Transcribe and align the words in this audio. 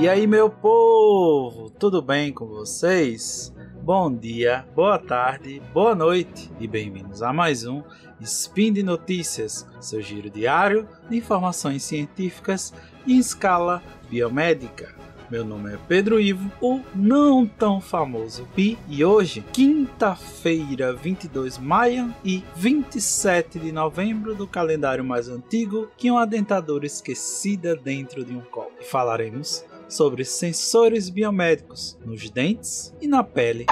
E 0.00 0.08
aí, 0.08 0.26
meu 0.26 0.48
povo, 0.48 1.68
tudo 1.68 2.00
bem 2.00 2.32
com 2.32 2.46
vocês? 2.46 3.54
Bom 3.82 4.10
dia, 4.10 4.66
boa 4.74 4.98
tarde, 4.98 5.60
boa 5.74 5.94
noite 5.94 6.50
e 6.58 6.66
bem-vindos 6.66 7.22
a 7.22 7.34
mais 7.34 7.66
um 7.66 7.82
Spin 8.18 8.72
de 8.72 8.82
Notícias, 8.82 9.68
seu 9.78 10.00
giro 10.00 10.30
diário 10.30 10.88
de 11.10 11.18
informações 11.18 11.82
científicas 11.82 12.72
em 13.06 13.18
escala 13.18 13.82
biomédica. 14.08 14.94
Meu 15.30 15.44
nome 15.44 15.74
é 15.74 15.78
Pedro 15.86 16.18
Ivo, 16.18 16.50
o 16.62 16.80
não 16.94 17.46
tão 17.46 17.78
famoso 17.78 18.48
Pi, 18.54 18.78
e 18.88 19.04
hoje, 19.04 19.44
quinta-feira, 19.52 20.94
22 20.94 21.58
de 21.58 21.62
maio 21.62 22.12
e 22.24 22.42
27 22.56 23.58
de 23.58 23.70
novembro 23.70 24.34
do 24.34 24.46
calendário 24.46 25.04
mais 25.04 25.28
antigo 25.28 25.88
que 25.96 26.10
uma 26.10 26.26
dentadura 26.26 26.86
esquecida 26.86 27.76
dentro 27.76 28.24
de 28.24 28.34
um 28.34 28.40
copo. 28.40 28.72
E 28.80 28.84
falaremos 28.84 29.62
sobre 29.90 30.24
sensores 30.24 31.10
biomédicos 31.10 31.98
nos 32.04 32.30
dentes 32.30 32.94
e 33.00 33.08
na 33.08 33.24
pele. 33.24 33.66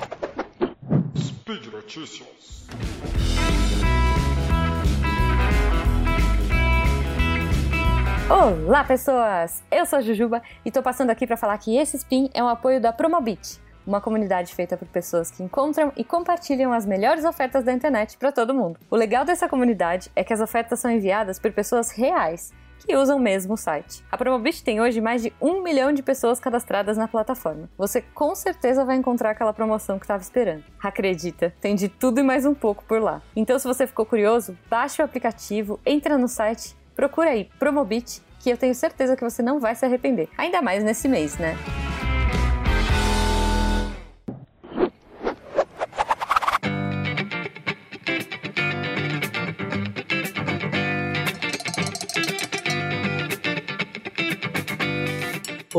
Speed 1.16 1.66
Notícias. 1.72 2.66
Olá, 8.28 8.84
pessoas! 8.84 9.62
Eu 9.70 9.86
sou 9.86 10.00
a 10.00 10.02
Jujuba 10.02 10.42
e 10.64 10.70
tô 10.70 10.82
passando 10.82 11.10
aqui 11.10 11.26
para 11.26 11.36
falar 11.36 11.56
que 11.56 11.76
esse 11.76 11.96
spin 11.96 12.28
é 12.34 12.42
um 12.42 12.48
apoio 12.48 12.80
da 12.80 12.92
Promobit, 12.92 13.58
uma 13.86 14.00
comunidade 14.00 14.54
feita 14.54 14.76
por 14.76 14.88
pessoas 14.88 15.30
que 15.30 15.42
encontram 15.42 15.92
e 15.96 16.04
compartilham 16.04 16.72
as 16.72 16.84
melhores 16.84 17.24
ofertas 17.24 17.64
da 17.64 17.72
internet 17.72 18.18
para 18.18 18.32
todo 18.32 18.52
mundo. 18.52 18.78
O 18.90 18.96
legal 18.96 19.24
dessa 19.24 19.48
comunidade 19.48 20.10
é 20.14 20.22
que 20.22 20.32
as 20.32 20.40
ofertas 20.40 20.80
são 20.80 20.90
enviadas 20.90 21.38
por 21.38 21.52
pessoas 21.52 21.90
reais 21.90 22.52
que 22.88 22.96
usam 22.96 23.18
mesmo 23.18 23.52
o 23.52 23.56
site. 23.58 24.02
A 24.10 24.16
Promobit 24.16 24.64
tem 24.64 24.80
hoje 24.80 24.98
mais 24.98 25.22
de 25.22 25.30
um 25.38 25.62
milhão 25.62 25.92
de 25.92 26.02
pessoas 26.02 26.40
cadastradas 26.40 26.96
na 26.96 27.06
plataforma. 27.06 27.68
Você 27.76 28.00
com 28.00 28.34
certeza 28.34 28.82
vai 28.82 28.96
encontrar 28.96 29.32
aquela 29.32 29.52
promoção 29.52 29.98
que 29.98 30.06
estava 30.06 30.22
esperando. 30.22 30.64
Acredita, 30.82 31.54
tem 31.60 31.74
de 31.74 31.90
tudo 31.90 32.20
e 32.20 32.22
mais 32.22 32.46
um 32.46 32.54
pouco 32.54 32.82
por 32.84 33.02
lá. 33.02 33.20
Então, 33.36 33.58
se 33.58 33.66
você 33.66 33.86
ficou 33.86 34.06
curioso, 34.06 34.56
baixe 34.70 35.02
o 35.02 35.04
aplicativo, 35.04 35.78
entra 35.84 36.16
no 36.16 36.28
site 36.28 36.74
Procura 36.96 37.30
aí 37.30 37.44
Promobit, 37.58 38.22
que 38.40 38.48
eu 38.48 38.56
tenho 38.56 38.74
certeza 38.74 39.14
que 39.14 39.22
você 39.22 39.42
não 39.42 39.60
vai 39.60 39.74
se 39.74 39.84
arrepender. 39.84 40.30
Ainda 40.38 40.62
mais 40.62 40.82
nesse 40.82 41.06
mês, 41.08 41.36
né? 41.36 41.56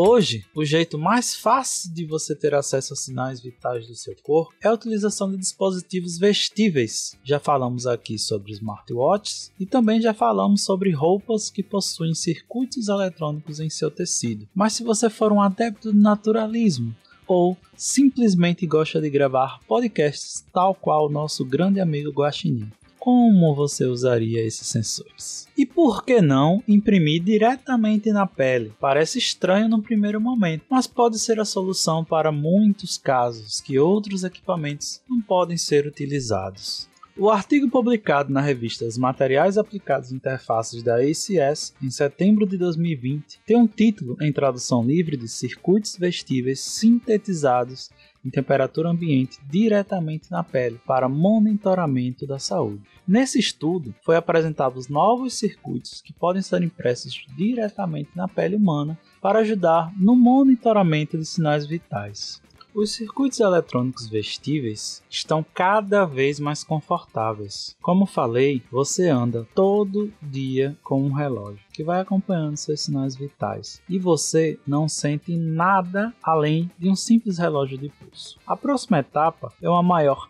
Hoje, 0.02 0.45
o 0.55 0.64
jeito 0.64 0.97
mais 0.97 1.36
fácil 1.36 1.94
de 1.94 2.05
você 2.05 2.33
ter 2.33 2.55
acesso 2.55 2.94
a 2.94 2.95
sinais 2.95 3.42
vitais 3.42 3.86
do 3.86 3.94
seu 3.94 4.16
corpo 4.23 4.53
é 4.64 4.69
a 4.69 4.73
utilização 4.73 5.30
de 5.30 5.36
dispositivos 5.36 6.17
vestíveis. 6.17 7.17
Já 7.22 7.38
falamos 7.38 7.86
aqui 7.86 8.17
sobre 8.17 8.53
smartwatches 8.53 9.52
e 9.59 9.66
também 9.66 10.00
já 10.00 10.14
falamos 10.14 10.64
sobre 10.64 10.92
roupas 10.92 11.50
que 11.50 11.61
possuem 11.61 12.16
circuitos 12.16 12.88
eletrônicos 12.88 13.59
em 13.59 13.70
seu 13.70 13.92
tecido. 13.92 14.47
Mas 14.55 14.72
se 14.72 14.86
você 14.86 15.09
for 15.09 15.33
um 15.33 15.42
adepto 15.42 15.92
do 15.92 16.00
naturalismo, 16.00 16.95
ou 17.27 17.58
simplesmente 17.75 18.66
gosta 18.66 19.02
de 19.02 19.09
gravar 19.09 19.59
podcasts 19.67 20.45
tal 20.53 20.73
qual 20.73 21.08
o 21.08 21.11
nosso 21.11 21.44
grande 21.44 21.81
amigo 21.81 22.09
Guaxinim 22.09 22.72
como 23.09 23.55
você 23.55 23.85
usaria 23.85 24.45
esses 24.45 24.67
sensores? 24.67 25.47
E 25.57 25.65
por 25.65 26.05
que 26.05 26.21
não 26.21 26.64
imprimir 26.67 27.23
diretamente 27.23 28.11
na 28.11 28.27
pele? 28.27 28.71
Parece 28.80 29.17
estranho 29.17 29.67
no 29.67 29.81
primeiro 29.81 30.21
momento, 30.21 30.65
mas 30.70 30.86
pode 30.86 31.17
ser 31.17 31.39
a 31.39 31.45
solução 31.45 32.05
para 32.05 32.31
muitos 32.31 32.99
casos 32.99 33.59
que 33.61 33.80
outros 33.80 34.23
equipamentos 34.23 35.02
não 35.09 35.20
podem 35.20 35.58
ser 35.58 35.87
utilizados. 35.87 36.87
O 37.17 37.31
artigo 37.31 37.67
publicado 37.67 38.31
na 38.31 38.39
revista 38.39 38.86
Os 38.86 38.97
Materiais 38.97 39.58
Aplicados 39.58 40.11
Interfaces 40.11 40.83
da 40.83 40.97
ACS 40.97 41.73
em 41.81 41.89
setembro 41.89 42.45
de 42.45 42.58
2020 42.58 43.41
tem 43.45 43.58
um 43.58 43.67
título 43.67 44.15
em 44.21 44.31
tradução 44.31 44.86
livre 44.86 45.17
de 45.17 45.27
Circuitos 45.27 45.97
Vestíveis 45.97 46.59
Sintetizados 46.59 47.89
em 48.23 48.30
temperatura 48.30 48.89
ambiente 48.89 49.39
diretamente 49.49 50.30
na 50.30 50.43
pele 50.43 50.80
para 50.85 51.09
monitoramento 51.09 52.27
da 52.27 52.39
saúde. 52.39 52.81
Nesse 53.07 53.39
estudo, 53.39 53.93
foi 54.03 54.15
apresentados 54.15 54.87
novos 54.87 55.33
circuitos 55.33 56.02
que 56.02 56.13
podem 56.13 56.41
ser 56.41 56.61
impressos 56.61 57.25
diretamente 57.35 58.09
na 58.15 58.27
pele 58.27 58.55
humana 58.55 58.99
para 59.21 59.39
ajudar 59.39 59.91
no 59.97 60.15
monitoramento 60.15 61.17
de 61.17 61.25
sinais 61.25 61.65
vitais. 61.65 62.41
Os 62.73 62.91
circuitos 62.91 63.39
eletrônicos 63.39 64.07
vestíveis 64.07 65.02
estão 65.09 65.43
cada 65.53 66.05
vez 66.05 66.39
mais 66.39 66.63
confortáveis. 66.63 67.75
Como 67.81 68.05
falei, 68.05 68.61
você 68.71 69.09
anda 69.09 69.47
todo 69.55 70.13
dia 70.21 70.77
com 70.83 71.02
um 71.02 71.11
relógio 71.11 71.59
que 71.73 71.83
vai 71.83 71.99
acompanhando 71.99 72.58
seus 72.58 72.81
sinais 72.81 73.15
vitais 73.15 73.81
e 73.89 73.97
você 73.97 74.59
não 74.67 74.87
sente 74.87 75.35
nada 75.35 76.13
além 76.21 76.69
de 76.77 76.89
um 76.89 76.95
simples 76.95 77.37
relógio 77.37 77.77
de 77.77 77.89
pulso. 77.89 78.37
A 78.45 78.55
próxima 78.55 78.99
etapa 78.99 79.52
é 79.61 79.69
uma 79.69 79.81
maior 79.81 80.29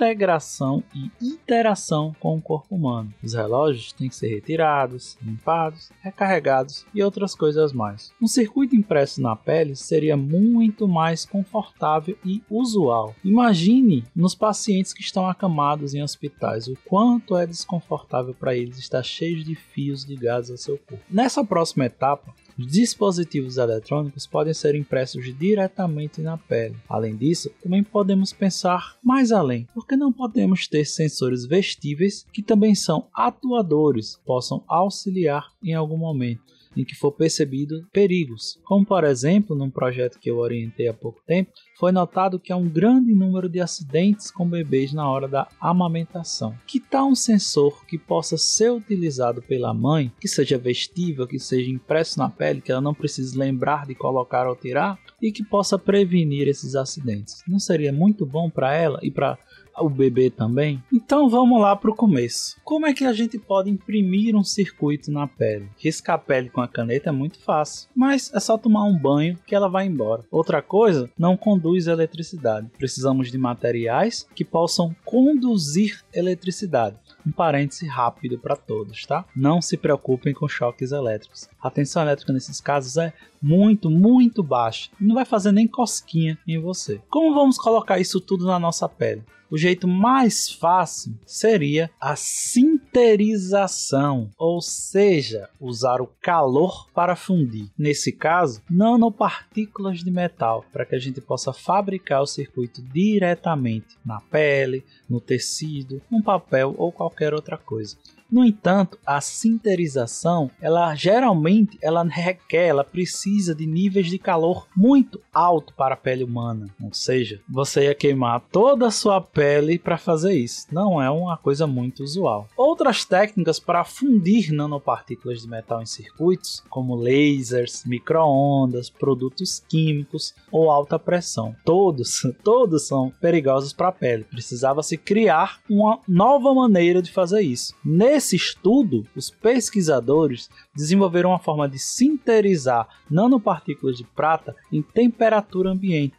integração 0.00 0.82
e 0.94 1.10
interação 1.20 2.16
com 2.18 2.34
o 2.34 2.40
corpo 2.40 2.74
humano. 2.74 3.12
Os 3.22 3.34
relógios 3.34 3.92
têm 3.92 4.08
que 4.08 4.16
ser 4.16 4.28
retirados, 4.28 5.18
limpados, 5.22 5.90
recarregados 6.00 6.86
e 6.94 7.02
outras 7.02 7.34
coisas 7.34 7.70
mais. 7.70 8.10
Um 8.20 8.26
circuito 8.26 8.74
impresso 8.74 9.20
na 9.20 9.36
pele 9.36 9.76
seria 9.76 10.16
muito 10.16 10.88
mais 10.88 11.26
confortável 11.26 12.16
e 12.24 12.42
usual. 12.48 13.14
Imagine 13.22 14.02
nos 14.16 14.34
pacientes 14.34 14.94
que 14.94 15.02
estão 15.02 15.26
acamados 15.26 15.94
em 15.94 16.02
hospitais 16.02 16.66
o 16.66 16.76
quanto 16.86 17.36
é 17.36 17.46
desconfortável 17.46 18.32
para 18.32 18.56
eles 18.56 18.78
estar 18.78 19.02
cheios 19.02 19.44
de 19.44 19.54
fios 19.54 20.04
ligados 20.04 20.50
ao 20.50 20.56
seu 20.56 20.78
corpo. 20.78 21.04
Nessa 21.10 21.44
próxima 21.44 21.84
etapa, 21.84 22.34
dispositivos 22.66 23.56
eletrônicos 23.56 24.26
podem 24.26 24.54
ser 24.54 24.74
impressos 24.74 25.36
diretamente 25.38 26.20
na 26.20 26.36
pele. 26.36 26.76
Além 26.88 27.16
disso, 27.16 27.50
também 27.62 27.82
podemos 27.82 28.32
pensar 28.32 28.96
mais 29.02 29.32
além, 29.32 29.66
porque 29.74 29.96
não 29.96 30.12
podemos 30.12 30.66
ter 30.66 30.84
sensores 30.84 31.44
vestíveis 31.44 32.26
que 32.32 32.42
também 32.42 32.74
são 32.74 33.06
atuadores, 33.14 34.20
possam 34.24 34.62
auxiliar 34.68 35.52
em 35.62 35.74
algum 35.74 35.96
momento 35.96 36.59
em 36.76 36.84
que 36.84 36.94
for 36.94 37.12
percebido 37.12 37.86
perigos, 37.92 38.58
como 38.64 38.86
por 38.86 39.04
exemplo, 39.04 39.56
num 39.56 39.70
projeto 39.70 40.18
que 40.18 40.30
eu 40.30 40.38
orientei 40.38 40.88
há 40.88 40.94
pouco 40.94 41.20
tempo, 41.26 41.50
foi 41.78 41.92
notado 41.92 42.38
que 42.38 42.52
há 42.52 42.56
um 42.56 42.68
grande 42.68 43.14
número 43.14 43.48
de 43.48 43.60
acidentes 43.60 44.30
com 44.30 44.48
bebês 44.48 44.92
na 44.92 45.08
hora 45.08 45.26
da 45.26 45.48
amamentação. 45.60 46.54
Que 46.66 46.78
tal 46.78 47.08
um 47.08 47.14
sensor 47.14 47.84
que 47.86 47.98
possa 47.98 48.36
ser 48.36 48.70
utilizado 48.70 49.42
pela 49.42 49.72
mãe, 49.72 50.12
que 50.20 50.28
seja 50.28 50.58
vestível, 50.58 51.26
que 51.26 51.38
seja 51.38 51.70
impresso 51.70 52.18
na 52.18 52.28
pele, 52.28 52.60
que 52.60 52.70
ela 52.70 52.80
não 52.80 52.94
precise 52.94 53.36
lembrar 53.36 53.86
de 53.86 53.94
colocar 53.94 54.46
ou 54.46 54.54
tirar, 54.54 54.98
e 55.20 55.32
que 55.32 55.42
possa 55.42 55.78
prevenir 55.78 56.48
esses 56.48 56.74
acidentes? 56.74 57.42
Não 57.48 57.58
seria 57.58 57.92
muito 57.92 58.26
bom 58.26 58.50
para 58.50 58.74
ela 58.74 59.00
e 59.02 59.10
para 59.10 59.38
o 59.80 59.88
bebê 59.88 60.30
também? 60.30 60.82
Então 60.92 61.28
vamos 61.28 61.60
lá 61.60 61.74
para 61.74 61.90
o 61.90 61.94
começo. 61.94 62.56
Como 62.64 62.86
é 62.86 62.94
que 62.94 63.04
a 63.04 63.12
gente 63.12 63.38
pode 63.38 63.70
imprimir 63.70 64.36
um 64.36 64.44
circuito 64.44 65.10
na 65.10 65.26
pele? 65.26 65.68
Riscar 65.76 66.16
a 66.16 66.18
pele 66.18 66.50
com 66.50 66.60
a 66.60 66.68
caneta 66.68 67.08
é 67.08 67.12
muito 67.12 67.38
fácil, 67.38 67.88
mas 67.94 68.32
é 68.34 68.40
só 68.40 68.56
tomar 68.56 68.84
um 68.84 68.96
banho 68.96 69.38
que 69.46 69.54
ela 69.54 69.68
vai 69.68 69.86
embora. 69.86 70.24
Outra 70.30 70.62
coisa, 70.62 71.10
não 71.18 71.36
conduz 71.36 71.86
eletricidade. 71.86 72.68
Precisamos 72.78 73.30
de 73.30 73.38
materiais 73.38 74.26
que 74.34 74.44
possam 74.44 74.94
conduzir 75.04 76.02
eletricidade. 76.12 76.96
Um 77.26 77.32
parêntese 77.32 77.86
rápido 77.86 78.38
para 78.38 78.56
todos, 78.56 79.04
tá? 79.04 79.24
Não 79.36 79.60
se 79.60 79.76
preocupem 79.76 80.32
com 80.32 80.48
choques 80.48 80.92
elétricos. 80.92 81.48
A 81.60 81.70
tensão 81.70 82.02
elétrica 82.02 82.32
nesses 82.32 82.60
casos 82.60 82.96
é 82.96 83.12
muito, 83.42 83.90
muito 83.90 84.42
baixa 84.42 84.90
não 85.00 85.14
vai 85.14 85.24
fazer 85.24 85.52
nem 85.52 85.66
cosquinha 85.66 86.38
em 86.46 86.58
você. 86.58 87.00
Como 87.08 87.34
vamos 87.34 87.56
colocar 87.56 87.98
isso 87.98 88.20
tudo 88.20 88.46
na 88.46 88.58
nossa 88.58 88.86
pele? 88.88 89.22
O 89.50 89.58
jeito 89.58 89.88
mais 89.88 90.48
fácil 90.48 91.18
seria 91.26 91.90
a 92.00 92.14
sinterização, 92.14 94.30
ou 94.38 94.60
seja, 94.60 95.50
usar 95.58 96.00
o 96.00 96.06
calor 96.22 96.88
para 96.94 97.16
fundir. 97.16 97.68
Nesse 97.76 98.12
caso, 98.12 98.62
nanopartículas 98.70 100.04
de 100.04 100.10
metal, 100.12 100.64
para 100.72 100.86
que 100.86 100.94
a 100.94 101.00
gente 101.00 101.20
possa 101.20 101.52
fabricar 101.52 102.22
o 102.22 102.26
circuito 102.26 102.80
diretamente 102.80 103.98
na 104.06 104.20
pele, 104.20 104.84
no 105.08 105.20
tecido, 105.20 106.00
no 106.08 106.22
papel 106.22 106.76
ou 106.78 106.92
qualquer 106.92 107.34
outra 107.34 107.58
coisa. 107.58 107.96
No 108.30 108.44
entanto, 108.44 108.98
a 109.04 109.20
sinterização, 109.20 110.50
ela 110.60 110.94
geralmente 110.94 111.78
ela 111.82 112.04
requer, 112.04 112.68
ela 112.68 112.84
precisa 112.84 113.54
de 113.54 113.66
níveis 113.66 114.06
de 114.06 114.18
calor 114.18 114.66
muito 114.76 115.20
alto 115.32 115.74
para 115.74 115.94
a 115.94 115.98
pele 115.98 116.24
humana. 116.24 116.68
Ou 116.82 116.94
seja, 116.94 117.40
você 117.48 117.84
ia 117.84 117.94
queimar 117.94 118.42
toda 118.52 118.86
a 118.86 118.90
sua 118.90 119.20
pele 119.20 119.78
para 119.78 119.98
fazer 119.98 120.34
isso. 120.34 120.66
Não 120.70 121.02
é 121.02 121.10
uma 121.10 121.36
coisa 121.36 121.66
muito 121.66 122.02
usual. 122.02 122.48
Outras 122.56 123.04
técnicas 123.04 123.58
para 123.58 123.84
fundir 123.84 124.52
nanopartículas 124.52 125.42
de 125.42 125.48
metal 125.48 125.82
em 125.82 125.86
circuitos, 125.86 126.62
como 126.68 126.94
lasers, 126.94 127.84
microondas, 127.84 128.88
produtos 128.88 129.62
químicos 129.68 130.34
ou 130.52 130.70
alta 130.70 130.98
pressão, 130.98 131.54
todos, 131.64 132.22
todos 132.44 132.86
são 132.86 133.12
perigosos 133.20 133.72
para 133.72 133.88
a 133.88 133.92
pele. 133.92 134.24
Precisava 134.24 134.82
se 134.82 134.96
criar 134.96 135.60
uma 135.68 135.98
nova 136.06 136.54
maneira 136.54 137.02
de 137.02 137.10
fazer 137.10 137.40
isso. 137.40 137.74
Nesse 137.84 138.19
estudo, 138.36 139.06
os 139.14 139.30
pesquisadores 139.30 140.48
desenvolveram 140.74 141.30
uma 141.30 141.38
forma 141.38 141.68
de 141.68 141.78
sinterizar 141.78 142.88
nanopartículas 143.10 143.96
de 143.96 144.04
prata 144.04 144.54
em 144.72 144.82
temperatura 144.82 145.70
ambiente. 145.70 146.16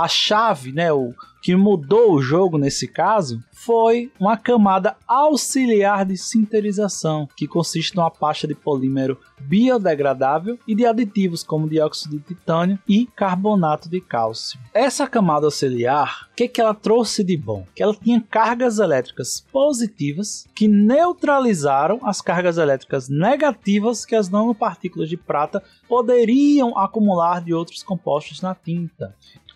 A 0.00 0.08
chave, 0.08 0.72
né, 0.72 0.90
o 0.90 1.12
que 1.42 1.54
mudou 1.54 2.14
o 2.14 2.22
jogo 2.22 2.56
nesse 2.56 2.88
caso 2.88 3.42
foi 3.52 4.10
uma 4.18 4.34
camada 4.34 4.96
auxiliar 5.06 6.06
de 6.06 6.16
sinterização, 6.16 7.28
que 7.36 7.46
consiste 7.46 7.94
numa 7.94 8.10
pasta 8.10 8.48
de 8.48 8.54
polímero 8.54 9.18
biodegradável 9.38 10.58
e 10.66 10.74
de 10.74 10.86
aditivos 10.86 11.42
como 11.42 11.68
dióxido 11.68 12.16
de 12.16 12.24
titânio 12.24 12.78
e 12.88 13.06
carbonato 13.14 13.90
de 13.90 14.00
cálcio. 14.00 14.58
Essa 14.72 15.06
camada 15.06 15.46
auxiliar, 15.46 16.28
o 16.32 16.34
que, 16.34 16.48
que 16.48 16.62
ela 16.62 16.72
trouxe 16.72 17.22
de 17.22 17.36
bom? 17.36 17.66
Que 17.74 17.82
ela 17.82 17.94
tinha 17.94 18.22
cargas 18.22 18.78
elétricas 18.78 19.44
positivas 19.52 20.46
que 20.54 20.66
neutralizaram 20.66 22.00
as 22.02 22.22
cargas 22.22 22.56
elétricas 22.56 23.10
negativas 23.10 24.06
que 24.06 24.16
as 24.16 24.30
nanopartículas 24.30 25.10
de 25.10 25.18
prata 25.18 25.62
poderiam 25.86 26.78
acumular 26.78 27.42
de 27.42 27.52
outros 27.52 27.82
compostos 27.82 28.40
na 28.40 28.54
tinta. 28.54 29.14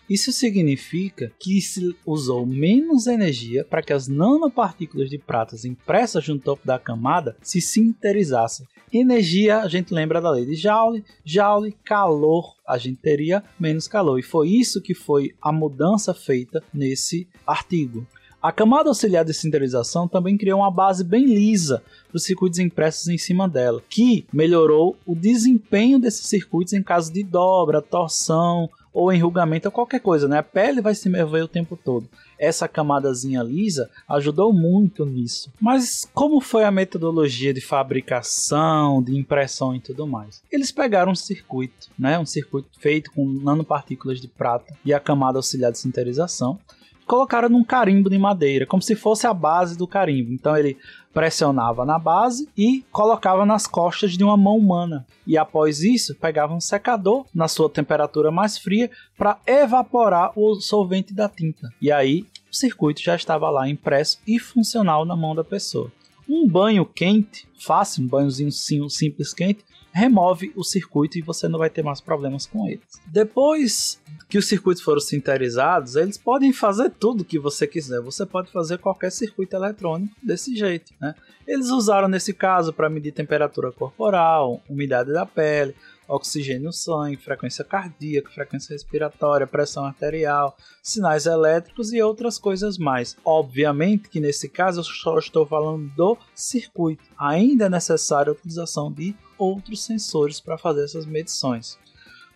Isso 0.09 0.31
significa 0.31 1.31
que 1.39 1.59
se 1.59 1.95
usou 2.05 2.45
menos 2.45 3.07
energia 3.07 3.65
para 3.65 3.81
que 3.81 3.91
as 3.91 4.07
nanopartículas 4.07 5.09
de 5.09 5.17
prata 5.17 5.55
impressas 5.65 6.27
no 6.27 6.37
topo 6.37 6.65
da 6.65 6.77
camada 6.77 7.35
se 7.41 7.59
sinterizassem. 7.59 8.67
Energia, 8.93 9.61
a 9.61 9.67
gente 9.67 9.93
lembra 9.93 10.21
da 10.21 10.29
lei 10.29 10.45
de 10.45 10.55
Joule, 10.55 11.03
Joule, 11.23 11.75
calor, 11.83 12.55
a 12.67 12.77
gente 12.77 12.97
teria 12.97 13.43
menos 13.59 13.87
calor. 13.87 14.19
E 14.19 14.23
foi 14.23 14.49
isso 14.49 14.81
que 14.81 14.93
foi 14.93 15.33
a 15.41 15.51
mudança 15.51 16.13
feita 16.13 16.63
nesse 16.71 17.27
artigo. 17.45 18.05
A 18.45 18.51
camada 18.51 18.89
auxiliar 18.89 19.25
de 19.25 19.33
sinterização 19.33 20.07
também 20.07 20.37
criou 20.37 20.59
uma 20.59 20.69
base 20.69 21.03
bem 21.03 21.25
lisa 21.25 21.81
para 22.07 22.17
os 22.17 22.23
circuitos 22.23 22.59
impressos 22.59 23.07
em 23.07 23.17
cima 23.17 23.49
dela, 23.49 23.81
que 23.89 24.27
melhorou 24.31 24.95
o 25.03 25.15
desempenho 25.15 25.97
desses 25.97 26.27
circuitos 26.27 26.73
em 26.73 26.83
caso 26.83 27.11
de 27.11 27.23
dobra, 27.23 27.81
torção 27.81 28.69
ou 28.95 29.11
enrugamento 29.11 29.67
ou 29.67 29.71
qualquer 29.73 29.99
coisa, 29.99 30.25
né? 30.25 30.37
A 30.39 30.43
pele 30.43 30.79
vai 30.79 30.95
se 30.95 31.09
mover 31.09 31.43
o 31.43 31.49
tempo 31.49 31.75
todo. 31.75 32.07
Essa 32.39 32.65
camadazinha 32.65 33.43
lisa 33.43 33.89
ajudou 34.07 34.53
muito 34.53 35.05
nisso. 35.05 35.51
Mas 35.59 36.07
como 36.13 36.39
foi 36.39 36.63
a 36.63 36.71
metodologia 36.71 37.53
de 37.53 37.59
fabricação, 37.59 39.03
de 39.03 39.15
impressão 39.17 39.75
e 39.75 39.81
tudo 39.81 40.07
mais? 40.07 40.41
Eles 40.49 40.71
pegaram 40.71 41.11
um 41.11 41.15
circuito, 41.15 41.89
né? 41.99 42.17
Um 42.17 42.25
circuito 42.25 42.69
feito 42.79 43.11
com 43.11 43.25
nanopartículas 43.25 44.21
de 44.21 44.29
prata 44.29 44.73
e 44.85 44.93
a 44.93 44.99
camada 44.99 45.37
auxiliar 45.37 45.73
de 45.73 45.77
sinterização 45.77 46.57
colocaram 47.05 47.49
num 47.49 47.63
carimbo 47.63 48.09
de 48.09 48.17
madeira, 48.17 48.65
como 48.65 48.81
se 48.81 48.95
fosse 48.95 49.27
a 49.27 49.33
base 49.33 49.77
do 49.77 49.87
carimbo. 49.87 50.33
Então 50.33 50.55
ele 50.57 50.77
pressionava 51.13 51.85
na 51.85 51.97
base 51.97 52.49
e 52.57 52.83
colocava 52.91 53.45
nas 53.45 53.65
costas 53.65 54.17
de 54.17 54.23
uma 54.23 54.35
mão 54.35 54.57
humana. 54.57 55.05
E 55.25 55.37
após 55.37 55.81
isso, 55.81 56.13
pegava 56.15 56.53
um 56.53 56.59
secador 56.59 57.25
na 57.33 57.47
sua 57.47 57.69
temperatura 57.69 58.31
mais 58.31 58.57
fria 58.57 58.91
para 59.17 59.39
evaporar 59.47 60.31
o 60.35 60.55
solvente 60.55 61.13
da 61.13 61.29
tinta. 61.29 61.73
E 61.81 61.91
aí 61.91 62.25
o 62.51 62.55
circuito 62.55 63.01
já 63.01 63.15
estava 63.15 63.49
lá 63.49 63.69
impresso 63.69 64.19
e 64.27 64.37
funcional 64.39 65.05
na 65.05 65.15
mão 65.15 65.33
da 65.33 65.43
pessoa. 65.43 65.91
Um 66.27 66.47
banho 66.47 66.85
quente, 66.85 67.47
fácil, 67.59 68.03
um 68.03 68.07
banhozinho 68.07 68.51
simples 68.89 69.33
quente, 69.33 69.63
remove 69.95 70.51
o 70.57 70.63
circuito 70.63 71.17
e 71.17 71.21
você 71.21 71.47
não 71.47 71.57
vai 71.57 71.69
ter 71.69 71.81
mais 71.81 72.01
problemas 72.01 72.45
com 72.45 72.67
eles. 72.67 72.83
Depois 73.07 73.97
que 74.27 74.37
os 74.37 74.45
circuitos 74.45 74.83
foram 74.83 74.99
sinterizados, 74.99 75.95
eles 75.95 76.17
podem 76.17 76.51
fazer 76.51 76.89
tudo 76.89 77.23
que 77.23 77.39
você 77.39 77.65
quiser. 77.65 78.01
Você 78.01 78.25
pode 78.25 78.51
fazer 78.51 78.77
qualquer 78.77 79.09
circuito 79.09 79.55
eletrônico 79.55 80.13
desse 80.21 80.53
jeito. 80.53 80.93
Né? 80.99 81.15
Eles 81.47 81.69
usaram 81.69 82.09
nesse 82.09 82.33
caso 82.33 82.73
para 82.73 82.89
medir 82.89 83.13
temperatura 83.13 83.71
corporal, 83.71 84.61
umidade 84.69 85.13
da 85.13 85.25
pele, 85.25 85.73
oxigênio 86.07 86.65
no 86.65 86.73
sangue, 86.73 87.17
frequência 87.17 87.63
cardíaca, 87.63 88.29
frequência 88.31 88.73
respiratória, 88.73 89.47
pressão 89.47 89.85
arterial, 89.85 90.57
sinais 90.81 91.25
elétricos 91.25 91.93
e 91.93 92.01
outras 92.01 92.37
coisas 92.37 92.77
mais. 92.77 93.15
Obviamente 93.23 94.09
que 94.09 94.19
nesse 94.19 94.49
caso 94.49 94.79
eu 94.79 94.83
só 94.83 95.17
estou 95.17 95.45
falando 95.45 95.89
do 95.95 96.17
circuito. 96.33 97.03
Ainda 97.17 97.65
é 97.65 97.69
necessária 97.69 98.31
a 98.31 98.33
utilização 98.33 98.91
de 98.91 99.15
outros 99.37 99.83
sensores 99.83 100.39
para 100.39 100.57
fazer 100.57 100.85
essas 100.85 101.05
medições. 101.05 101.77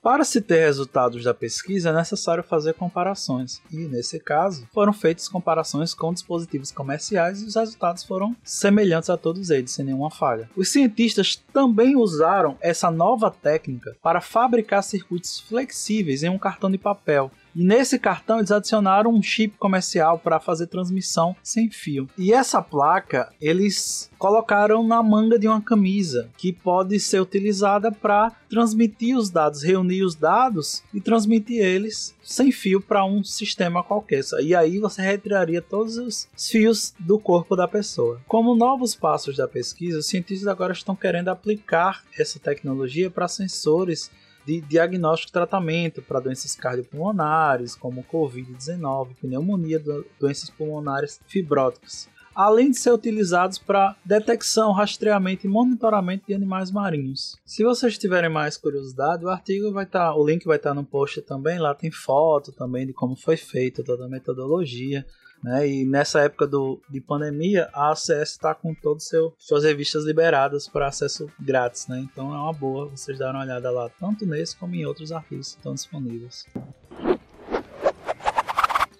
Para 0.01 0.23
se 0.23 0.39
ter 0.39 0.65
resultados 0.65 1.23
da 1.25 1.33
pesquisa, 1.33 1.89
é 1.89 1.93
necessário 1.93 2.41
fazer 2.41 2.73
comparações, 2.73 3.61
e 3.69 3.79
nesse 3.79 4.17
caso, 4.17 4.65
foram 4.73 4.93
feitas 4.93 5.27
comparações 5.27 5.93
com 5.93 6.13
dispositivos 6.13 6.71
comerciais 6.71 7.41
e 7.41 7.45
os 7.45 7.55
resultados 7.55 8.03
foram 8.03 8.33
semelhantes 8.41 9.09
a 9.09 9.17
todos 9.17 9.49
eles, 9.49 9.71
sem 9.71 9.83
nenhuma 9.83 10.09
falha. 10.09 10.49
Os 10.55 10.69
cientistas 10.69 11.35
também 11.51 11.97
usaram 11.97 12.57
essa 12.61 12.89
nova 12.89 13.29
técnica 13.29 13.97
para 14.01 14.21
fabricar 14.21 14.83
circuitos 14.83 15.41
flexíveis 15.41 16.23
em 16.23 16.29
um 16.29 16.39
cartão 16.39 16.71
de 16.71 16.77
papel, 16.77 17.29
nesse 17.55 17.97
cartão 17.97 18.37
eles 18.37 18.51
adicionaram 18.51 19.11
um 19.11 19.21
chip 19.21 19.57
comercial 19.57 20.19
para 20.19 20.39
fazer 20.39 20.67
transmissão 20.67 21.35
sem 21.43 21.69
fio. 21.69 22.07
E 22.17 22.33
essa 22.33 22.61
placa 22.61 23.31
eles 23.41 24.09
colocaram 24.17 24.85
na 24.85 25.01
manga 25.01 25.39
de 25.39 25.47
uma 25.47 25.61
camisa 25.61 26.29
que 26.37 26.51
pode 26.51 26.99
ser 26.99 27.21
utilizada 27.21 27.91
para 27.91 28.31
transmitir 28.49 29.17
os 29.17 29.29
dados, 29.29 29.63
reunir 29.63 30.03
os 30.03 30.15
dados 30.15 30.83
e 30.93 30.99
transmitir 30.99 31.61
eles 31.61 32.15
sem 32.21 32.51
fio 32.51 32.81
para 32.81 33.05
um 33.05 33.23
sistema 33.23 33.83
qualquer. 33.83 34.21
E 34.41 34.55
aí 34.55 34.79
você 34.79 35.01
retiraria 35.01 35.61
todos 35.61 35.97
os 35.97 36.27
fios 36.35 36.93
do 36.99 37.19
corpo 37.19 37.55
da 37.55 37.67
pessoa. 37.67 38.19
Como 38.27 38.55
novos 38.55 38.95
passos 38.95 39.37
da 39.37 39.47
pesquisa, 39.47 39.99
os 39.99 40.07
cientistas 40.07 40.47
agora 40.47 40.73
estão 40.73 40.95
querendo 40.95 41.29
aplicar 41.29 42.03
essa 42.17 42.39
tecnologia 42.39 43.09
para 43.09 43.27
sensores 43.27 44.11
de 44.45 44.61
diagnóstico 44.61 45.29
e 45.29 45.33
tratamento 45.33 46.01
para 46.01 46.19
doenças 46.19 46.55
cardiopulmonares, 46.55 47.75
como 47.75 48.03
Covid-19, 48.03 49.15
pneumonia, 49.21 49.81
doenças 50.19 50.49
pulmonares 50.49 51.19
fibróticas, 51.27 52.09
além 52.33 52.71
de 52.71 52.77
ser 52.77 52.91
utilizados 52.91 53.57
para 53.57 53.95
detecção, 54.03 54.71
rastreamento 54.71 55.45
e 55.45 55.49
monitoramento 55.49 56.27
de 56.27 56.33
animais 56.33 56.71
marinhos. 56.71 57.37
Se 57.45 57.63
vocês 57.63 57.97
tiverem 57.97 58.29
mais 58.29 58.57
curiosidade, 58.57 59.25
o 59.25 59.29
artigo 59.29 59.71
vai 59.71 59.83
estar, 59.83 60.11
tá, 60.11 60.15
o 60.15 60.25
link 60.25 60.45
vai 60.45 60.57
estar 60.57 60.69
tá 60.69 60.75
no 60.75 60.85
post 60.85 61.21
também, 61.21 61.59
lá 61.59 61.75
tem 61.75 61.91
foto 61.91 62.51
também 62.51 62.87
de 62.87 62.93
como 62.93 63.15
foi 63.15 63.35
feito 63.35 63.83
toda 63.83 64.05
a 64.05 64.09
metodologia. 64.09 65.05
Né? 65.43 65.67
E 65.67 65.85
nessa 65.85 66.21
época 66.21 66.45
do, 66.45 66.81
de 66.89 66.99
pandemia, 66.99 67.69
a 67.73 67.91
ACS 67.91 68.31
está 68.31 68.53
com 68.53 68.73
todas 68.73 69.09
suas 69.37 69.63
revistas 69.63 70.05
liberadas 70.05 70.67
para 70.67 70.87
acesso 70.87 71.29
grátis. 71.39 71.87
Né? 71.87 71.99
Então 72.11 72.33
é 72.33 72.37
uma 72.37 72.53
boa 72.53 72.87
vocês 72.87 73.17
darem 73.17 73.35
uma 73.35 73.43
olhada 73.43 73.71
lá, 73.71 73.89
tanto 73.99 74.25
nesse 74.25 74.55
como 74.57 74.75
em 74.75 74.85
outros 74.85 75.11
artigos 75.11 75.53
que 75.53 75.59
estão 75.59 75.73
disponíveis. 75.73 76.45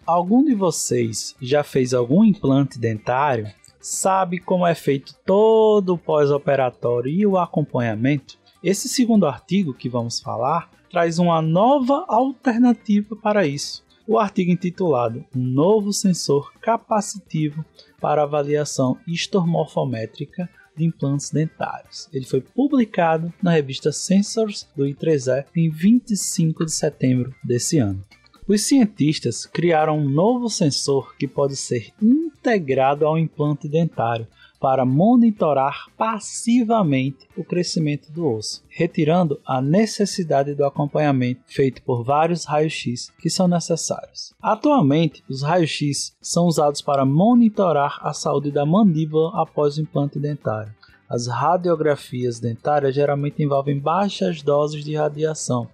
Algum 0.06 0.44
de 0.44 0.56
vocês 0.56 1.36
já 1.40 1.64
fez 1.64 1.94
algum 1.94 2.24
implante 2.24 2.80
dentário? 2.80 3.48
Sabe 3.80 4.40
como 4.40 4.66
é 4.66 4.76
feito 4.76 5.16
todo 5.26 5.94
o 5.94 5.98
pós-operatório 5.98 7.12
e 7.12 7.26
o 7.26 7.38
acompanhamento? 7.38 8.38
Esse 8.62 8.90
segundo 8.90 9.26
artigo 9.26 9.74
que 9.74 9.88
vamos 9.88 10.20
falar 10.20 10.70
traz 10.90 11.20
uma 11.20 11.42
nova 11.42 12.06
alternativa 12.08 13.16
para 13.16 13.46
isso 13.46 13.88
o 14.10 14.18
artigo 14.18 14.52
intitulado 14.52 15.24
Um 15.36 15.40
novo 15.40 15.94
sensor 15.94 16.52
capacitivo 16.60 17.64
para 18.02 18.24
avaliação 18.24 18.98
histomorfométrica 19.08 20.50
de 20.76 20.84
implantes 20.84 21.30
dentários. 21.30 22.10
Ele 22.12 22.26
foi 22.26 22.42
publicado 22.42 23.32
na 23.40 23.52
revista 23.52 23.92
Sensors 23.92 24.68
do 24.76 24.86
I3E 24.86 25.46
em 25.56 25.70
25 25.70 26.66
de 26.66 26.72
setembro 26.72 27.36
desse 27.44 27.78
ano. 27.78 28.04
Os 28.48 28.64
cientistas 28.64 29.46
criaram 29.46 30.00
um 30.00 30.10
novo 30.10 30.50
sensor 30.50 31.16
que 31.16 31.28
pode 31.28 31.56
ser 31.56 31.94
integrado 32.02 33.06
ao 33.06 33.16
implante 33.16 33.68
dentário 33.68 34.26
para 34.60 34.86
monitorar 34.86 35.86
passivamente 35.98 37.28
o 37.38 37.44
crescimento 37.44 38.12
do 38.12 38.28
osso, 38.28 38.62
retirando 38.68 39.40
a 39.46 39.62
necessidade 39.62 40.54
do 40.54 40.66
acompanhamento 40.66 41.42
feito 41.46 41.82
por 41.82 42.04
vários 42.04 42.44
raios-x 42.44 43.12
que 43.18 43.30
são 43.30 43.48
necessários. 43.48 44.34
Atualmente, 44.42 45.24
os 45.30 45.42
raios-x 45.42 46.16
são 46.22 46.46
usados 46.46 46.82
para 46.82 47.06
monitorar 47.06 48.00
a 48.02 48.14
saúde 48.14 48.52
da 48.52 48.66
mandíbula 48.66 49.32
após 49.42 49.78
o 49.78 49.82
implante 49.82 50.20
dentário. 50.20 50.74
As 51.10 51.26
radiografias 51.26 52.40
dentárias 52.40 52.94
geralmente 52.94 53.42
envolvem 53.42 53.80
baixas 53.80 54.44
doses 54.44 54.84
de 54.84 54.96
radiação, 54.96 55.68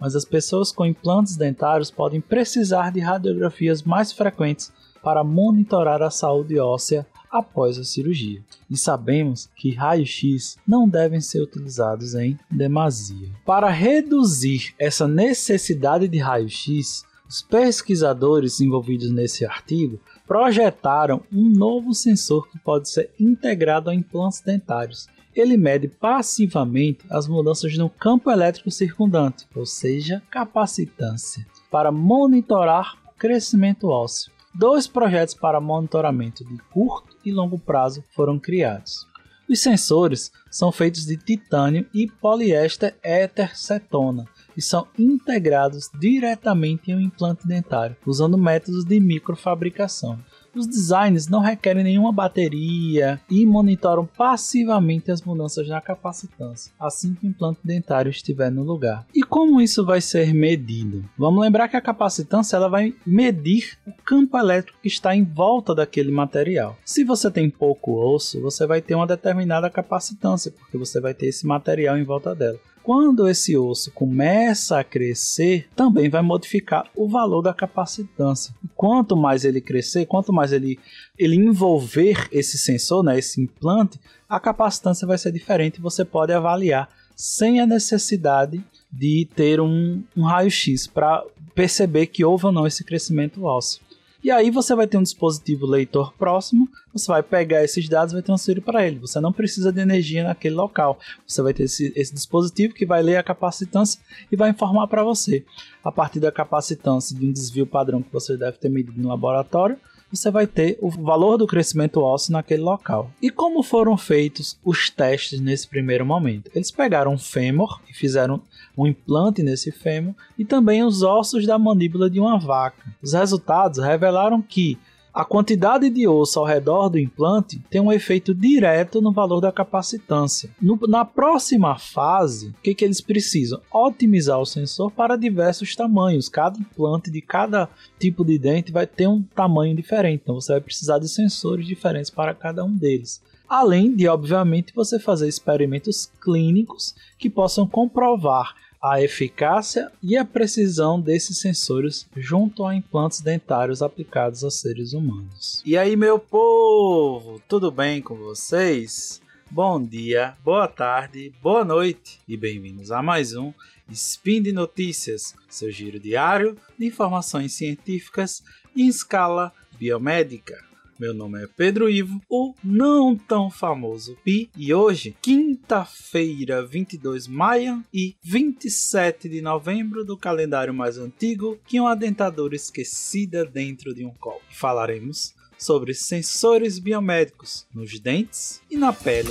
mas 0.00 0.14
as 0.14 0.24
pessoas 0.24 0.70
com 0.70 0.86
implantes 0.86 1.36
dentários 1.36 1.90
podem 1.90 2.20
precisar 2.20 2.92
de 2.92 3.00
radiografias 3.00 3.82
mais 3.82 4.12
frequentes 4.12 4.72
para 5.02 5.24
monitorar 5.24 6.02
a 6.02 6.10
saúde 6.10 6.58
óssea 6.58 7.06
após 7.30 7.78
a 7.78 7.84
cirurgia. 7.84 8.42
E 8.70 8.76
sabemos 8.76 9.48
que 9.56 9.72
raios-x 9.72 10.56
não 10.66 10.88
devem 10.88 11.20
ser 11.20 11.40
utilizados 11.40 12.14
em 12.14 12.38
demasia. 12.50 13.28
Para 13.44 13.68
reduzir 13.70 14.74
essa 14.78 15.06
necessidade 15.06 16.08
de 16.08 16.18
raio-x, 16.18 17.04
os 17.28 17.42
pesquisadores 17.42 18.60
envolvidos 18.60 19.10
nesse 19.10 19.44
artigo 19.44 20.00
projetaram 20.26 21.22
um 21.32 21.50
novo 21.50 21.92
sensor 21.92 22.48
que 22.48 22.58
pode 22.58 22.88
ser 22.88 23.10
integrado 23.20 23.90
a 23.90 23.94
implantes 23.94 24.40
dentários. 24.40 25.08
Ele 25.34 25.56
mede 25.56 25.88
passivamente 25.88 27.04
as 27.10 27.28
mudanças 27.28 27.76
no 27.76 27.90
campo 27.90 28.30
elétrico 28.30 28.70
circundante, 28.70 29.46
ou 29.54 29.66
seja, 29.66 30.22
capacitância, 30.30 31.46
para 31.70 31.92
monitorar 31.92 32.96
o 33.06 33.12
crescimento 33.18 33.88
ósseo. 33.88 34.32
Dois 34.58 34.88
projetos 34.88 35.34
para 35.34 35.60
monitoramento 35.60 36.44
de 36.44 36.58
curto 36.72 37.16
e 37.24 37.30
longo 37.30 37.60
prazo 37.60 38.02
foram 38.10 38.40
criados. 38.40 39.06
Os 39.48 39.62
sensores 39.62 40.32
são 40.50 40.72
feitos 40.72 41.06
de 41.06 41.16
titânio 41.16 41.86
e 41.94 42.08
poliéster 42.08 42.96
éter 43.00 43.56
cetona 43.56 44.24
e 44.56 44.60
são 44.60 44.88
integrados 44.98 45.88
diretamente 46.00 46.90
em 46.90 46.96
um 46.96 47.00
implante 47.00 47.46
dentário, 47.46 47.96
usando 48.04 48.36
métodos 48.36 48.84
de 48.84 48.98
microfabricação. 48.98 50.18
Os 50.58 50.66
designs 50.66 51.28
não 51.28 51.38
requerem 51.38 51.84
nenhuma 51.84 52.10
bateria 52.10 53.20
e 53.30 53.46
monitoram 53.46 54.04
passivamente 54.04 55.08
as 55.08 55.22
mudanças 55.22 55.68
na 55.68 55.80
capacitância, 55.80 56.72
assim 56.80 57.14
que 57.14 57.24
o 57.24 57.30
implante 57.30 57.60
dentário 57.62 58.10
estiver 58.10 58.50
no 58.50 58.64
lugar. 58.64 59.06
E 59.14 59.22
como 59.22 59.60
isso 59.60 59.86
vai 59.86 60.00
ser 60.00 60.34
medido? 60.34 61.08
Vamos 61.16 61.40
lembrar 61.42 61.68
que 61.68 61.76
a 61.76 61.80
capacitância 61.80 62.56
ela 62.56 62.68
vai 62.68 62.92
medir 63.06 63.78
o 63.86 63.92
campo 64.04 64.36
elétrico 64.36 64.80
que 64.82 64.88
está 64.88 65.14
em 65.14 65.22
volta 65.22 65.76
daquele 65.76 66.10
material. 66.10 66.76
Se 66.84 67.04
você 67.04 67.30
tem 67.30 67.48
pouco 67.48 67.92
osso, 67.92 68.40
você 68.40 68.66
vai 68.66 68.82
ter 68.82 68.96
uma 68.96 69.06
determinada 69.06 69.70
capacitância, 69.70 70.50
porque 70.50 70.76
você 70.76 71.00
vai 71.00 71.14
ter 71.14 71.26
esse 71.26 71.46
material 71.46 71.96
em 71.96 72.02
volta 72.02 72.34
dela 72.34 72.58
quando 72.88 73.28
esse 73.28 73.54
osso 73.54 73.90
começa 73.90 74.80
a 74.80 74.82
crescer, 74.82 75.68
também 75.76 76.08
vai 76.08 76.22
modificar 76.22 76.88
o 76.96 77.06
valor 77.06 77.42
da 77.42 77.52
capacitância. 77.52 78.54
E 78.64 78.68
quanto 78.74 79.14
mais 79.14 79.44
ele 79.44 79.60
crescer, 79.60 80.06
quanto 80.06 80.32
mais 80.32 80.54
ele, 80.54 80.80
ele 81.18 81.36
envolver 81.36 82.26
esse 82.32 82.56
sensor, 82.56 83.04
né, 83.04 83.18
esse 83.18 83.42
implante, 83.42 84.00
a 84.26 84.40
capacitância 84.40 85.06
vai 85.06 85.18
ser 85.18 85.32
diferente. 85.32 85.82
Você 85.82 86.02
pode 86.02 86.32
avaliar 86.32 86.88
sem 87.14 87.60
a 87.60 87.66
necessidade 87.66 88.64
de 88.90 89.28
ter 89.36 89.60
um, 89.60 90.02
um 90.16 90.22
raio-x 90.22 90.86
para 90.86 91.22
perceber 91.54 92.06
que 92.06 92.24
houve 92.24 92.46
ou 92.46 92.52
não 92.52 92.66
esse 92.66 92.82
crescimento 92.82 93.44
ósseo. 93.44 93.82
E 94.22 94.32
aí 94.32 94.50
você 94.50 94.74
vai 94.74 94.86
ter 94.86 94.98
um 94.98 95.02
dispositivo 95.02 95.64
leitor 95.64 96.12
próximo, 96.14 96.68
você 96.92 97.06
vai 97.06 97.22
pegar 97.22 97.62
esses 97.62 97.88
dados 97.88 98.12
e 98.12 98.16
vai 98.16 98.22
transferir 98.22 98.62
para 98.62 98.84
ele. 98.84 98.98
Você 98.98 99.20
não 99.20 99.32
precisa 99.32 99.72
de 99.72 99.80
energia 99.80 100.24
naquele 100.24 100.56
local. 100.56 100.98
Você 101.24 101.40
vai 101.40 101.54
ter 101.54 101.64
esse, 101.64 101.92
esse 101.94 102.12
dispositivo 102.12 102.74
que 102.74 102.84
vai 102.84 103.00
ler 103.00 103.16
a 103.16 103.22
capacitância 103.22 104.00
e 104.30 104.36
vai 104.36 104.50
informar 104.50 104.88
para 104.88 105.04
você. 105.04 105.44
A 105.84 105.92
partir 105.92 106.18
da 106.18 106.32
capacitância 106.32 107.16
de 107.16 107.24
um 107.24 107.32
desvio 107.32 107.66
padrão 107.66 108.02
que 108.02 108.12
você 108.12 108.36
deve 108.36 108.58
ter 108.58 108.68
medido 108.68 109.00
no 109.00 109.08
laboratório, 109.08 109.78
você 110.10 110.30
vai 110.30 110.46
ter 110.46 110.78
o 110.80 110.90
valor 110.90 111.36
do 111.36 111.46
crescimento 111.46 112.00
ósseo 112.00 112.32
naquele 112.32 112.62
local. 112.62 113.10
E 113.20 113.30
como 113.30 113.62
foram 113.62 113.96
feitos 113.96 114.58
os 114.64 114.90
testes 114.90 115.40
nesse 115.40 115.68
primeiro 115.68 116.04
momento? 116.04 116.50
Eles 116.54 116.70
pegaram 116.70 117.12
um 117.12 117.18
fêmur 117.18 117.80
e 117.88 117.92
fizeram 117.92 118.40
um 118.76 118.86
implante 118.86 119.42
nesse 119.42 119.70
fêmur 119.70 120.14
e 120.38 120.44
também 120.44 120.82
os 120.82 121.02
ossos 121.02 121.46
da 121.46 121.58
mandíbula 121.58 122.08
de 122.08 122.20
uma 122.20 122.38
vaca. 122.38 122.84
Os 123.02 123.12
resultados 123.12 123.78
revelaram 123.78 124.40
que 124.40 124.78
a 125.18 125.24
quantidade 125.24 125.90
de 125.90 126.06
osso 126.06 126.38
ao 126.38 126.44
redor 126.44 126.88
do 126.88 126.96
implante 126.96 127.60
tem 127.68 127.80
um 127.80 127.90
efeito 127.90 128.32
direto 128.32 129.00
no 129.00 129.10
valor 129.10 129.40
da 129.40 129.50
capacitância. 129.50 130.48
No, 130.62 130.78
na 130.86 131.04
próxima 131.04 131.76
fase, 131.76 132.50
o 132.50 132.62
que, 132.62 132.72
que 132.72 132.84
eles 132.84 133.00
precisam? 133.00 133.60
Otimizar 133.68 134.38
o 134.38 134.46
sensor 134.46 134.92
para 134.92 135.16
diversos 135.16 135.74
tamanhos. 135.74 136.28
Cada 136.28 136.56
implante 136.60 137.10
de 137.10 137.20
cada 137.20 137.68
tipo 137.98 138.24
de 138.24 138.38
dente 138.38 138.70
vai 138.70 138.86
ter 138.86 139.08
um 139.08 139.20
tamanho 139.20 139.74
diferente, 139.74 140.20
então 140.22 140.36
você 140.36 140.52
vai 140.52 140.60
precisar 140.60 141.00
de 141.00 141.08
sensores 141.08 141.66
diferentes 141.66 142.12
para 142.12 142.32
cada 142.32 142.64
um 142.64 142.76
deles 142.76 143.20
além 143.48 143.96
de, 143.96 144.06
obviamente, 144.06 144.74
você 144.74 144.98
fazer 144.98 145.26
experimentos 145.26 146.12
clínicos 146.20 146.94
que 147.18 147.30
possam 147.30 147.66
comprovar 147.66 148.54
a 148.82 149.02
eficácia 149.02 149.90
e 150.02 150.16
a 150.16 150.24
precisão 150.24 151.00
desses 151.00 151.38
sensores 151.38 152.08
junto 152.16 152.64
a 152.64 152.74
implantes 152.74 153.20
dentários 153.20 153.82
aplicados 153.82 154.44
a 154.44 154.50
seres 154.50 154.92
humanos. 154.92 155.62
E 155.64 155.76
aí, 155.76 155.96
meu 155.96 156.18
povo, 156.18 157.42
tudo 157.48 157.70
bem 157.70 158.00
com 158.00 158.14
vocês? 158.14 159.20
Bom 159.50 159.82
dia, 159.82 160.36
boa 160.44 160.68
tarde, 160.68 161.32
boa 161.42 161.64
noite 161.64 162.20
e 162.28 162.36
bem-vindos 162.36 162.92
a 162.92 163.02
mais 163.02 163.34
um 163.34 163.52
Spin 163.90 164.42
de 164.42 164.52
Notícias, 164.52 165.34
seu 165.48 165.70
giro 165.70 165.98
diário 165.98 166.56
de 166.78 166.86
informações 166.86 167.54
científicas 167.54 168.42
em 168.76 168.86
escala 168.86 169.52
biomédica. 169.78 170.62
Meu 170.98 171.14
nome 171.14 171.40
é 171.40 171.46
Pedro 171.46 171.88
Ivo, 171.88 172.20
o 172.28 172.52
não 172.62 173.16
tão 173.16 173.48
famoso 173.48 174.18
Pi, 174.24 174.50
e 174.56 174.74
hoje, 174.74 175.14
quinta-feira, 175.22 176.66
22 176.66 177.28
maio 177.28 177.84
e 177.94 178.16
27 178.20 179.28
de 179.28 179.40
novembro 179.40 180.04
do 180.04 180.16
calendário 180.16 180.74
mais 180.74 180.98
antigo, 180.98 181.56
que 181.68 181.78
uma 181.78 181.94
dentadura 181.94 182.56
esquecida 182.56 183.44
dentro 183.44 183.94
de 183.94 184.04
um 184.04 184.12
copo. 184.14 184.42
Falaremos 184.50 185.34
sobre 185.56 185.94
sensores 185.94 186.80
biomédicos 186.80 187.64
nos 187.72 188.00
dentes 188.00 188.60
e 188.68 188.76
na 188.76 188.92
pele. 188.92 189.30